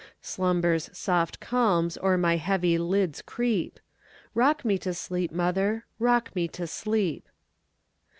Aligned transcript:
Slumber's 0.19 0.89
soft 0.97 1.39
calms 1.39 1.95
o'er 2.01 2.17
my 2.17 2.37
heavy 2.37 2.79
lids 2.79 3.21
creep;—Rock 3.21 4.65
me 4.65 4.79
to 4.79 4.95
sleep, 4.95 5.31
mother,—rock 5.31 6.35
me 6.35 6.47
to 6.47 6.65
sleep! 6.65 7.27